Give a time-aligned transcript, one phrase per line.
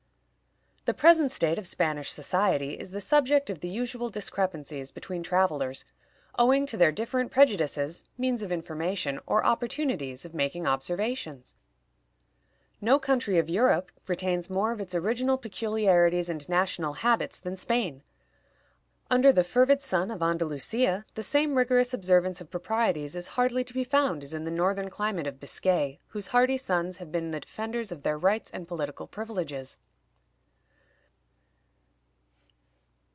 [0.85, 5.85] The present state of Spanish society is the subject of the usual discrepancies between travelers,
[6.39, 11.55] owing to their different prejudices, means of information, or opportunities of making observations.
[12.81, 18.01] No country of Europe retains more of its original peculiarities and national habits than Spain.
[19.07, 23.73] Under the fervid sun of Andalusia, the same rigorous observance of proprieties is hardly to
[23.75, 27.29] be found as in the northern climate of Biscay, whose hardy sons have ever been
[27.31, 29.77] the defenders of their rights and political privileges.